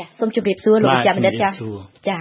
[0.00, 1.48] ចាសូមជម្រាបសួរលោកវិជ្ជបណ្ឌិតចា
[2.08, 2.18] ចា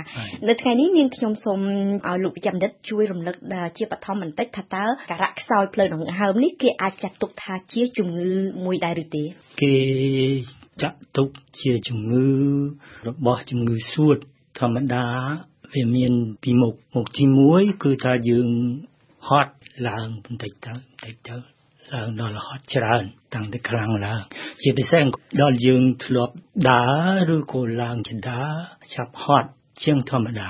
[0.48, 1.60] នៅថ្ងៃនេះនាងខ្ញុំសូម
[2.07, 3.35] ឲ្យលោកវិជ្ជបណ្ឌិតជួយរំលឹក
[3.77, 8.31] ជាបឋមបន្តិចថាតើការៈខ្សោយផ្លូវដង្ហើមនេះគេអាចចាត់ទុកថាជាជំងឺ
[8.65, 9.23] មួយដែរឬទេ
[9.62, 9.76] គេ
[10.81, 11.29] ចាត់ទុក
[11.62, 12.28] ជាជំងឺ
[13.07, 14.18] របស់ជំងឺសួត
[14.60, 15.06] ធម្មតា
[15.74, 18.50] វាមានពីមុខមុខទី1គឺថាយើង
[19.27, 19.54] ហត់
[19.88, 21.58] ឡើងបន្តិចទៅបន្តិចទៅ
[21.93, 23.03] ឡើងដល់រហូតច្រើន
[23.33, 24.21] តាំងពីខ្លាំងឡើង
[24.61, 25.03] ជាពិសេស
[25.41, 26.33] ដល់យើងធ្លាប់
[26.69, 26.83] ដើ
[27.29, 28.41] រឬក៏ឡើងចដា
[28.93, 29.49] ឆាប់ហត់
[29.83, 30.50] ជាងធម្មតា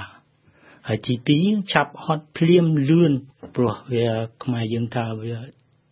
[0.87, 3.11] ហើយទី2ឆាប់ហត់ភ្លាមលឿន
[3.55, 4.07] ព្រោះវា
[4.43, 5.37] ខ្មែរយើងថាវា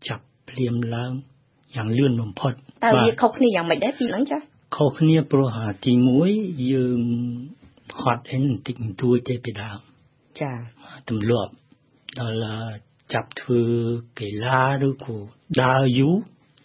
[0.08, 1.12] ចាប់ភ្លាមឡើង
[1.75, 2.53] យ៉ាងលឿនបំផុត
[2.84, 4.38] តើវាខុសគ្នាយ៉ាងម៉េចដែរពីហ្នឹងចា
[4.75, 5.94] ខុសគ្នាព្រោះទី
[6.31, 7.02] 1យើង
[8.02, 9.80] ហត់អីបន្តិចបន្តួចទេពីដើម
[10.41, 10.52] ចា
[11.09, 11.52] ទម្លាប់
[12.20, 13.61] ដល់ ចាប់ធ្វើ
[14.20, 15.17] កីឡាឬក៏
[15.63, 16.16] ដើរយូរ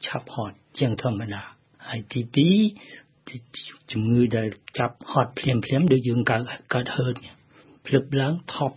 [0.06, 1.42] ឆាប់ហត់ជាងធម្មតា
[1.88, 2.50] ហើយទី
[3.20, 6.42] 2ជំងឺដែលចាប់ហត់ភ្លាមភ្លាមដូចយើងកើត
[6.74, 7.14] កើតហឺត
[7.86, 8.76] ភ្លឹបឡើងថប់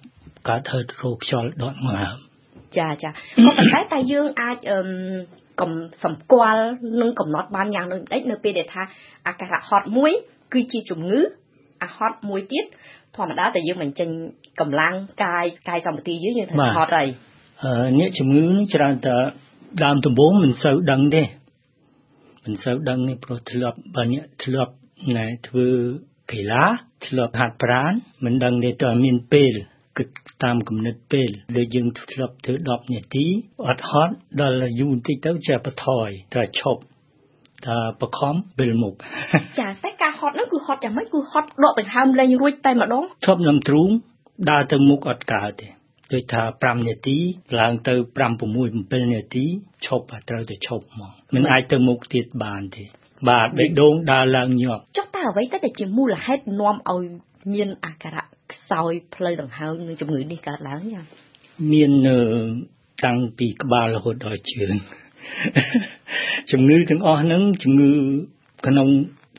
[0.49, 2.17] កើតហឺតរោគខ្យល់ដកមកហើម
[2.79, 3.13] ចាចាក៏
[3.45, 4.79] ប៉ុន្តែតែយើងអាចអឺ
[5.61, 5.71] កំ
[6.03, 6.63] សម្គាល់
[7.01, 8.83] និងកំណត់បានយ៉ាងដូចបន្តិចនៅពេលដែលថា
[9.27, 10.11] អាការៈហត់មួយ
[10.53, 11.19] គឺជាជំងឺ
[11.83, 12.65] អាហត់មួយទៀត
[13.15, 14.09] ធម្មតាតែយើងមិនចេញ
[14.59, 17.07] កម្លាំងកាយកាយសម្បទាយើងយើងធ្វើហត់ហើយ
[17.99, 19.17] អ្នកជំងឺនឹងច្រើនតែ
[19.83, 21.23] ដើមដំបូងមិនសូវដឹងទេ
[22.45, 24.73] មិនសូវដឹងទេព្រោះធ្លាប់បើអ្នកធ្លាប់
[25.17, 25.67] ណែធ្វើ
[26.31, 26.65] កីឡា
[27.05, 27.93] ធ្លាប់ហាត់ប្រាណ
[28.25, 29.53] មិនដឹងទេតើមានពេល
[29.97, 30.07] គិត
[30.43, 33.25] តាមគំនិតពេលដូចយើងធ្លាប់ធ្វើ10នាទី
[33.67, 36.81] អត់ហត់ដល់យូរបន្តិចទៅជាបថយតែឈប់
[37.65, 38.93] ថាបខំវិលមុខ
[39.59, 43.89] ចាតែការហត់នោះគឺហត់យ៉ាងម៉េចគឺហត់ដកដង្ហើមលេងរួចតែម្ដងឈប់នឹងទ្រូង
[44.49, 45.67] ដើរទៅមុខអត់កើតទេ
[46.13, 47.17] ដូចថា5នាទី
[47.59, 49.45] ឡើងទៅ5 6 7នាទី
[49.85, 52.83] ឈប់ត្រូវតែឈប់ហ្មងមិនអាចទៅមុខទៀតបានទេ
[53.29, 57.03] បាទបេះដូងដើរឡើងញាប់ចុះតើអ្វីទៅដែលជាមូលហេតុនាំឲ្យ
[57.53, 61.01] មានអាការៈខ្សោយផ្លូវដង្ហើមនិងជំងឺនេះកើតឡើងចា
[61.71, 61.91] មាន
[63.05, 64.73] តាំងពីក្បាលរហូតដល់ជើង
[66.51, 67.91] ជំងឺទាំងអស់ហ្នឹងជំងឺ
[68.67, 68.89] ក្នុង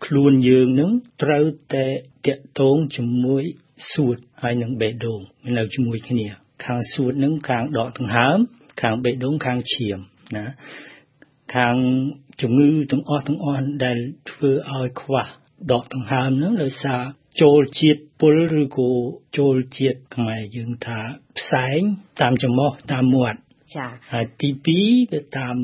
[0.04, 0.90] ខ្លួនយើងនឹង
[1.22, 1.86] ត្រូវតែ
[2.26, 3.42] តាក់ទងជាមួយ
[3.92, 5.20] សួតហើយនឹងបេះដូង
[5.56, 6.26] នៅជាមួយគ្នា
[6.64, 8.38] ខាងសួតនឹងខាងដកដង្ហើម
[8.82, 9.98] ខាងបេះដូងខាងឈាម
[10.36, 10.46] ណា
[11.56, 11.76] ខាង
[12.42, 13.98] ជំងឺទាំងអស់ទាំងអស់ដែល
[14.30, 15.26] ធ្វើឲ្យខ្វះ
[15.72, 17.02] ដកដង្ហើមនឹងដោយសារ
[17.42, 18.92] ចូលជាតិពុលឬក៏
[19.38, 21.00] ចូលជាតិខ្មែរយើងថា
[21.38, 21.80] ផ្សែង
[22.20, 23.38] តាមច្រមុះតាមមាត់
[23.76, 24.48] ចាហើយទី
[24.82, 25.56] 2វាតាម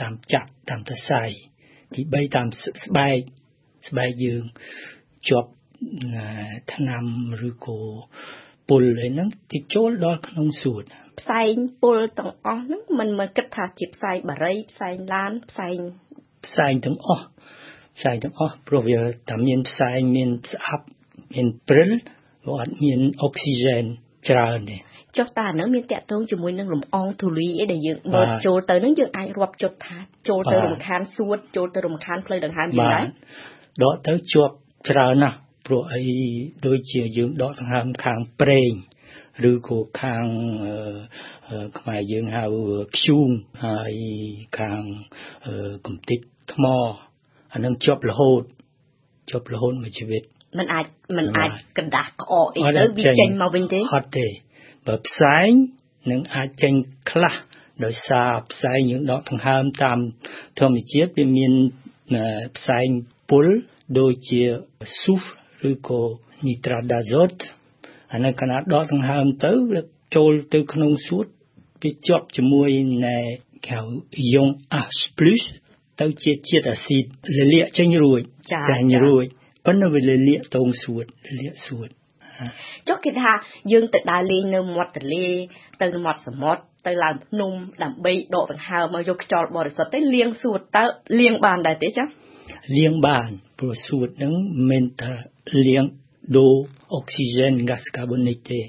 [0.00, 1.24] តាមចាក់តាមតសៃ
[1.94, 2.46] ទី3តាម
[2.84, 3.18] ស្បែក
[3.88, 4.42] ស្បែកយើង
[5.28, 5.50] ជាប់
[6.72, 7.04] ថ្នាំ
[7.48, 7.80] ឬក៏
[8.68, 10.84] ពុលអីហ្នឹងគេចូលដល់ក្នុងសួត
[11.20, 15.78] ផ្សែងពុលទាំងអស់ហ្នឹងមិនមិនគិតថាជាផ្សែងបារីផ្សែងឡានផ្សែង
[16.46, 17.24] ផ្សែងទាំងអស់
[17.98, 18.98] ផ្សែងទាំងអស់ព្រោះវា
[19.28, 20.86] តែមានផ្សែងមានស្អាប់
[21.34, 21.90] មានព្រិល
[22.46, 23.84] វាអត់មានអុកស៊ីហ្សែន
[24.28, 24.76] ច្រើនទេ
[25.18, 29.98] ចុះតើនឹងមានតាក់ទងជាមួយនឹងលំអងធូលីអីដែលយើងបើចូលទៅនឹងយើងអាចរាប់ជុតថា
[30.28, 33.06] ចូលទៅរំខានសួតចូលទៅរំខានផ្លូវដង្ហើមយើងដែរ
[33.82, 34.54] ដកទៅជាប់
[34.90, 35.36] ច្រើនណាស់
[35.67, 36.03] ព្រោះអី
[36.65, 38.71] ដូចជាយើងដកដង្ហើមខាងប្រេង
[39.49, 40.25] ឬក៏ខាង
[41.77, 42.43] ខ្មែរយើងហៅ
[42.95, 43.27] ខ្ជូង
[43.65, 43.93] ហើយ
[44.59, 44.81] ខាង
[45.85, 46.19] កំតិច
[46.53, 46.65] ថ្ម
[47.53, 48.41] អានឹងជាប់រហូត
[49.29, 50.23] ជាប់រហូតមួយជីវិត
[50.57, 50.85] มันអាច
[51.17, 54.27] มันអាចកណ្ដាស់ក្អកអីទៅវាចេញមកវិញទេអត់ទេ
[54.87, 55.49] បើផ្សែង
[56.11, 56.73] នឹងអាចចេញ
[57.11, 57.35] ខ្លះ
[57.85, 59.99] ដោយសារផ្សែងយើងដកដង្ហើមតាម
[60.59, 61.53] ធម្មជាតិវាមាន
[62.57, 62.87] ផ្សែង
[63.29, 63.45] ពុល
[63.99, 64.41] ដូចជា
[65.01, 65.36] ស៊ូហ្វ
[65.70, 66.02] ឬក៏
[66.46, 67.32] នីត្រាដាហ្សូត
[68.12, 69.52] អានេះកណាដកដង្ហើមទៅ
[70.16, 71.26] ចូលទៅក្នុងសួត
[71.82, 72.70] វាជាប់ជាមួយ
[73.06, 73.16] នៃ
[73.68, 73.78] កៅ
[74.32, 75.42] យ៉ងអាសព្លុស
[76.00, 77.04] ទៅជាជាតិអាស៊ីត
[77.36, 78.20] លលាកចេញរួច
[78.70, 79.26] ចាញ់រួច
[79.66, 81.88] ប៉ុន្តែវាលលាកតងសួតលលាកសួត
[82.88, 83.32] ចុះគេថា
[83.72, 85.26] យើងទៅដើរលេងនៅមាត់ទន្លេ
[85.80, 87.52] ទៅមាត់សមុទ្រទៅឡើងភ្នំ
[87.82, 90.84] ដើម្បីដកដង្ហើមមកយកខ្យល់បរិសុទ្ធទៅលាងសួតតើ
[91.20, 92.04] លាងបានដែរទេចា
[92.76, 94.34] លាងបានព្រោះសួតនឹង
[94.70, 95.12] មិនថា
[95.66, 95.84] លាង
[96.36, 96.54] ដូរ
[96.94, 98.60] អុកស៊ីហ្សែនហ្គាសកាបូនិកទេ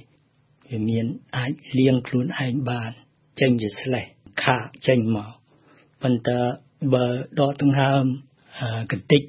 [0.69, 1.05] វាមាន
[1.37, 2.91] អាចលាងខ្លួនឯងបាន
[3.39, 4.05] ចេញជាស្លេះ
[4.43, 5.31] ខាចេញមក
[6.01, 6.39] ប៉ុន្តែ
[6.93, 7.05] បើ
[7.39, 8.05] ដកដង្ហើម
[8.91, 9.23] កន្តិច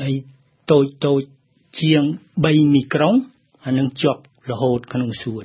[0.00, 0.14] ហើយ
[0.70, 1.22] តូចតូច
[1.80, 2.02] ជាង
[2.40, 3.16] 3មីក្រូន
[3.64, 5.36] អានឹងជាប់រហូតក្នុងសួ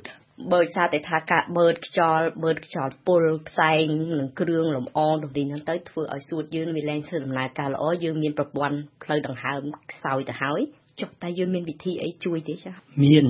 [0.52, 3.84] បើសារតែថាការបឺតខ្យល់បឺតខ្យល់ពុលផ្សែង
[4.18, 9.60] និងគ្រឿងលម្អដូចនេះហ្នឹងទៅធ្វើឲ្យសួតយើងវាលែងធ្វើដំណើរការល្អយើងមានប្រព័ន្ធផ្លូវដង្ហើម
[9.92, 10.60] ខ្សោយទៅហើយ
[11.00, 12.72] ចុះតែយើងមានវិធីអីជួយទេចា
[13.04, 13.24] មាន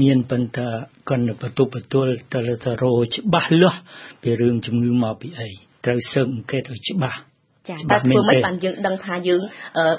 [0.00, 0.68] មានប៉ុន្តែ
[1.10, 3.80] កណ្ដបន្ទប់បន្ទល់ទៅទៅរោច្បាស់លាស់
[4.22, 5.48] ពីរឿងជំងឺមកពីអី
[5.84, 7.18] ត្រូវស៊ើបអង្កេតឲ្យច្បាស់
[7.68, 9.40] ចាតែធ្វើមិនបានយើងដឹងថាយើង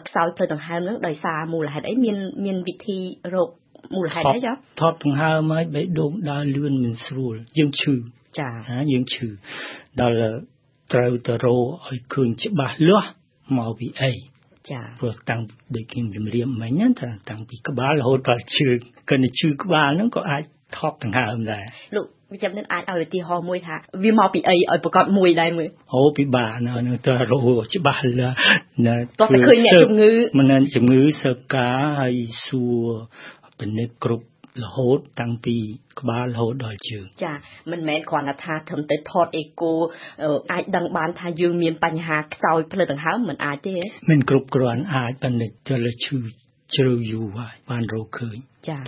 [0.07, 2.99] ខ្សោយផ្លូវដង្ហើមនឹងដោយសារមូលហេតុអីមានមានវិធី
[3.33, 3.49] រោគ
[3.95, 7.95] មូលហេតុអីចាថតដង្ហើមហើយបេះដូងដើរលឿនមិនស្រួលយើងឈឺ
[8.39, 9.27] ចាណាយើងឈឺ
[10.01, 10.35] ដល់
[10.93, 13.09] ត្រូវទៅរោឲ្យឃើញច្បាស់លាស់
[13.57, 14.11] មកពីអី
[14.71, 15.41] ចាព្រោះតាំង
[15.75, 18.77] ដូចខ្ញុំជំរាបមិញណាថាតាំងពីក្បាលរហូតដល់ជើង
[19.09, 20.43] គិនឈឺក្បាលហ្នឹងក៏អាច
[20.77, 21.65] ថប់ដង្ហើមដែរ
[21.95, 27.39] លោកវិចាំនឹងអាចឲ្យឧទាហរណ៍មួយថាវាមកពីអីឲ្យប្រកាសមួយដែរមើលអូពិបាកណាស់នឹងទៅរោ
[27.73, 28.35] ច្បាស់លាស់
[28.85, 32.87] ណាតោះតែឃើញអ្នកជំងឺមិនជំងឺសើការហើយសួរ
[33.59, 34.25] ពិនិត្យគ្រប់
[34.63, 35.55] រហូតតាំងពី
[35.99, 37.33] ក្បាលរហូតដល់ជើងចា
[37.71, 39.73] មិនមែនគ្រាន់តែថាត្រឹមតែថតអេកូ
[40.51, 43.75] អាចដឹងបានថាយើងមានបញ្ហាខ្សោយផ្លូវដង្ហើមមិនអាចទេ
[44.09, 46.19] មិនគ្រប់គ្រាន់អាចប៉ុន្តែចលឈឺ
[46.75, 48.37] ជ្រៅយូរហើយបានរកឃើញ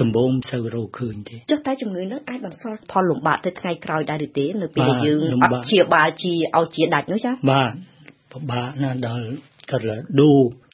[0.01, 7.71] ដំបូងមិនសូវរកឃើញទេចុះតែជំងឺនោះអាចបន្សល់ផលលំបាកទៅថ្ងៃក្រោយដែរឬទេនៅពេលដែលយើងអត់ជាបាលជាឲ្យជាដាច់នោះចាបាទ
[8.31, 9.25] ពិបាកណាស់ដល់
[9.71, 9.77] ទៅ
[10.21, 10.31] ដូ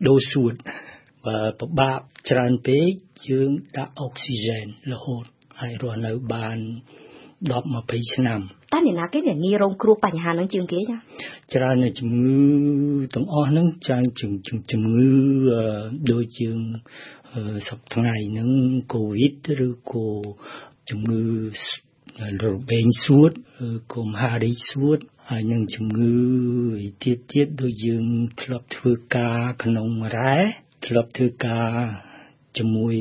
[0.08, 0.54] ដូសួត
[1.28, 2.00] បើពិបាក
[2.30, 2.92] ច្រើនពេក
[3.30, 5.26] យើងដាក់អុកស៊ីហ្សែនរហូត
[5.60, 6.58] ហើយរស់នៅបាន
[7.48, 8.40] 10 20ឆ្នាំ
[8.74, 10.98] តើអ្នកណាគេអ្នកងាយរងគ្រោះបញ្ហានឹងជាងគេចា
[11.54, 12.38] ច្រើននៅជំងឺ
[13.16, 14.08] ទាំងអស់ហ្នឹងចាញ់
[14.72, 15.10] ជំងឺ
[16.12, 16.58] ដូចជាង
[17.68, 18.50] សពថ្ងៃហ្នឹង
[18.94, 20.08] កូវីដឬក៏
[20.90, 21.22] ជំងឺ
[22.44, 23.32] របេងសួត
[23.94, 25.00] កុំហារីសួត
[25.30, 26.14] ហើយនឹងជំងឺ
[27.04, 28.06] ទៀតទៀតដូចយើង
[28.42, 30.38] ធ្លាប់ធ្វើការក្នុងរ៉ែ
[30.88, 31.72] ធ្លាប់ធ្វើការ
[32.58, 32.96] ជាមួយ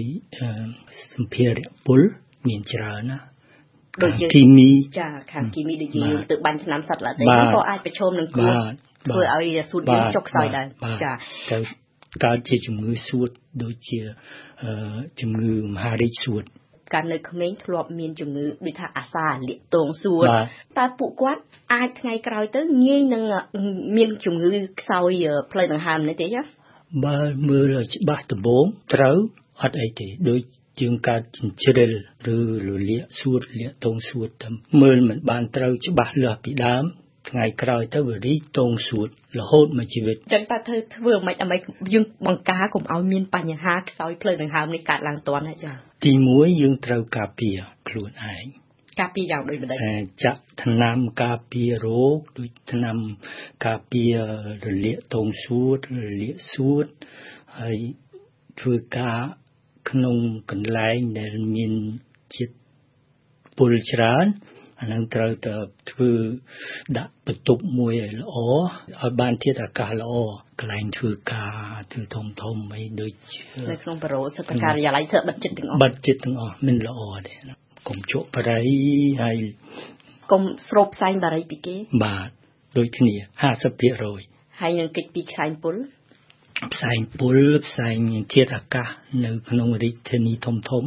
[1.15, 2.01] សម្ភារៈពុល
[2.49, 3.19] មានច្រើនណា
[4.03, 4.71] ដូចយើងគីមី
[5.01, 8.53] ចាខាងគីមីដូចយើងទៅបាញ់ថ្នាំសត្វឡាទេក៏អាចប្រឈមនឹងគ្រោះ
[9.05, 10.67] ធ្វើឲ្យសួតយើងចុកខ្សោយដែរ
[11.05, 11.13] ចា
[11.51, 11.59] ទៅ
[12.25, 13.29] កើតជាជំងឺសួត
[13.63, 14.01] ដូចជា
[15.21, 16.45] ជំងឺមហារីកសួត
[16.95, 20.27] កាលនៅក្មេងធ្លាប់មានជំងឺដូចថាអាសាលាកទងសួត
[20.79, 21.43] តើពួកគាត់
[21.73, 23.25] អាចថ្ងៃក្រោយទៅងាយនឹង
[23.97, 26.43] មានជំងឺខ្សោយផ្លូវដង្ហើមនេះទេចា
[27.05, 28.65] បើមើលច្បាស់ដំបង
[28.95, 29.17] ត្រូវ
[29.63, 30.41] អត់អីទេដូច
[30.81, 31.93] ជាងកើតចិញ្ជ្រិល
[32.35, 34.49] ឬលលាកសួតលាកតងសួតទៅ
[34.83, 36.85] មើលមិនបានត្រូវច្បាស់លាស់ពីដើម
[37.29, 39.09] ថ្ងៃក្រោយទៅវារីកតងសួត
[39.39, 41.59] រហូតមួយជីវិតចឹងតើធ្វើធ្វើមិនអី
[41.95, 45.73] យើងបង្ការកុំឲ្យមានបញ្ហាខ្សោយផ្លូវដង្ហើមនេះកើតឡើងតាន់ចា
[46.05, 47.59] ទី1យើងត្រូវការពារ
[47.89, 48.45] ខ្លួនឯង
[49.01, 49.79] ការពារយ៉ាងដូចម្ដេច
[50.25, 52.97] ចាក់ថ្នាំការពាររោគដូចថ្នាំ
[53.67, 54.15] ការពារ
[54.67, 56.87] រលាកតងសួតរលាកសួត
[57.61, 57.79] ហើយ
[58.61, 59.19] ធ្វើការ
[59.91, 60.17] ក្នុង
[60.51, 61.73] កន្លែងដែលមាន
[62.37, 62.55] ជាតិ
[63.57, 64.27] ពុលច្រើន
[64.81, 65.55] អានឹងត្រូវតែ
[65.91, 66.13] ធ្វើ
[66.99, 68.37] ដាក់បន្ទប់មួយឲ្យល្អ
[69.03, 70.13] ឲ្យបានធាតុអាកាសល្អ
[70.61, 71.55] កន្លែងធ្វើការ
[71.93, 73.13] ធ្វើធំធំអីដូច
[73.71, 77.35] នៅក្នុងបរិយាកាសការិយាល័យធ្វើបិទចិត្តទាំងអស់បិទចិត្តទាំងអស់មិនល្អទេ
[77.89, 78.69] កុំជក់បរិយ
[79.23, 79.37] ហើយ
[80.33, 82.31] កុំស្រូបផ្សែងបរិយពីគេ បាទ
[82.79, 83.15] ដូចគ្នា
[83.89, 85.77] 50%ហើយនឹងគេចពីខ្សែងពុល
[86.75, 87.37] ផ្សែងពុល
[87.67, 87.99] ផ្សែង
[88.33, 88.89] ធាតុអាកាស
[89.25, 90.85] នៅ ក្នុងរាជធានីធំធំ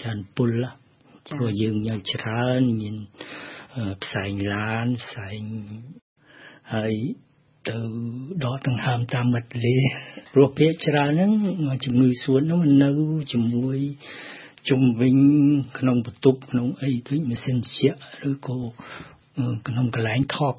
[0.00, 0.50] ច្រើនពុល
[1.30, 2.96] ព្រោះយើងញ៉ាំច្រើនមាន
[4.02, 5.42] ផ្សែងឡានផ្សែង
[6.74, 6.94] ហើយ
[7.68, 7.78] ទៅ
[8.44, 9.76] ដកដង្ហើមតាមមាត់លេ
[10.34, 11.32] ព្រោះពេលច្រើនហ្នឹង
[11.84, 12.90] ជំងឺសួតហ្នឹងនៅ
[13.32, 13.78] ជាមួយ
[14.70, 15.16] ជំវិញ
[15.78, 17.98] ក្នុងបន្ទប់ក្នុងអីដូចម៉ាស៊ីនត្រជាក់
[18.30, 18.56] ឬក៏
[19.68, 20.58] ក្នុងកន្លែងថប់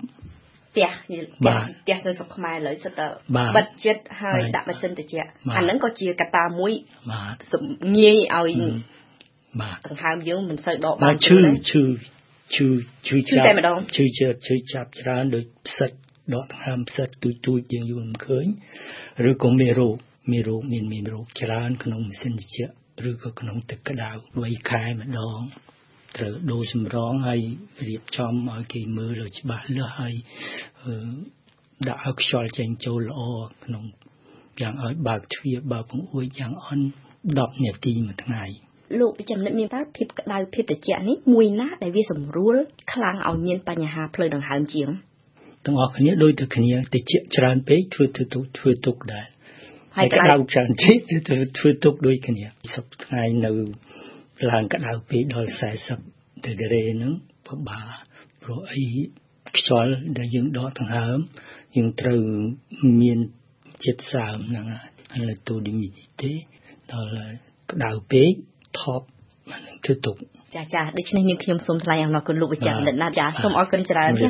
[0.74, 3.06] ផ្ទះផ្ទះនៅស្រុកខ្មែរលើសិតតែ
[3.58, 6.74] បិទចិត្តហើយដាក់ម៉ាស៊ីនត្រជាក់អាហ្នឹងក៏ជាកត្តាមួយ
[7.98, 8.52] ងាយឲ្យ
[9.62, 11.38] បាទដង្ហើមយើងមិនសូវដកបានឈឺ
[11.70, 11.84] ឈឺ
[12.56, 12.68] ឈឺ
[13.08, 15.92] ឈឺចាប់តែម្ដងឈឺជើឈឺចាប់ច្រើនដូចផ្សិត
[16.34, 18.46] ដកដង្ហើមផ្សិតទូចទូចយើងយល់មិនឃើញ
[19.30, 19.96] ឬក៏មេរោគ
[20.32, 22.74] មេរោគមានមេរោគច្រើនក្នុងម៉ាស៊ីនត្រជាក់
[23.10, 25.40] ឬក៏ក្នុងទឹកក្តៅ3ខែម្ដង
[26.18, 27.42] ត្រូវដូរសម្រងហើយ
[27.88, 30.16] រៀបចំឲ្យគេមើលឲ្យច្បាស់លាស់ហើយ
[31.88, 33.22] ដាក់ឲ្យខ្យល់ចេញចូលល្អ
[33.66, 33.84] ក្នុង
[34.62, 36.86] យ៉ាងឲ្យបើកទ្វារបើកបង្អួចយ៉ាងអន់
[37.26, 38.44] 10នាទីមួយថ្ងៃ
[39.00, 42.56] លោកចំណិតមានតើភាពក្តៅភាពត្រជាក់នេះមួយណាដែលវាសម្រួល
[42.94, 44.90] ខ្លាំងឲ្យមានបញ្ហាផ្លូវដង្ហើមជាង
[45.66, 49.26] ទាំងអស់គ្នាដូចតែគ្នាត្រជាក់ច្រើនពេកធ្វើធ្វើទុកធ្វើទុកដែរ
[50.00, 51.00] ហើយក្តៅច្រើនពេក
[51.58, 53.52] ធ្វើទុកដូចគ្នាសប្តាហ៍ថ្ងៃនៅ
[54.50, 55.50] ឡើងក្តៅពេកដល់
[55.98, 57.14] 40ដឺក្រេហ្នឹង
[57.48, 57.92] ពិបាក
[58.44, 58.86] ព្រោះអី
[59.58, 61.18] ខ្យល់ដែលយើងដកដង្ហើម
[61.76, 62.22] យើងត្រូវ
[63.02, 63.20] មាន
[63.86, 64.66] ចិត្តសើមហ្នឹង
[65.16, 65.90] ហើយទៅឌីមី
[66.22, 66.32] ទេ
[66.94, 67.10] ដល់
[67.72, 68.32] ក្តៅពេក
[68.80, 69.06] ថប់
[69.86, 70.16] ធ្វើទុក
[70.56, 74.30] ចាចាដូច្នេះនាងខ្ញុំសូមថ្លែងអំណរគុណលោកវិជ្ជាបណ្ឌិតណាស់ចាសូមអរគុណច្រើនចា